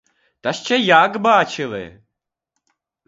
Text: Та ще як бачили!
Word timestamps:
Та 0.41 0.53
ще 0.53 0.79
як 0.79 1.17
бачили! 1.19 2.03